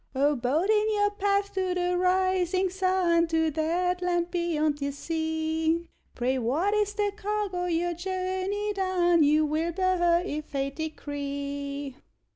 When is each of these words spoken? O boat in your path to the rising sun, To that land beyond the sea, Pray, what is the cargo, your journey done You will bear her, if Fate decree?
O 0.15 0.35
boat 0.35 0.67
in 0.67 0.91
your 0.95 1.11
path 1.11 1.53
to 1.53 1.75
the 1.75 1.95
rising 1.95 2.71
sun, 2.71 3.27
To 3.27 3.51
that 3.51 4.01
land 4.01 4.31
beyond 4.31 4.79
the 4.79 4.89
sea, 4.89 5.85
Pray, 6.15 6.39
what 6.39 6.73
is 6.73 6.95
the 6.95 7.13
cargo, 7.15 7.65
your 7.65 7.93
journey 7.93 8.73
done 8.73 9.21
You 9.21 9.45
will 9.45 9.71
bear 9.71 9.97
her, 9.99 10.23
if 10.25 10.45
Fate 10.45 10.77
decree? 10.77 11.93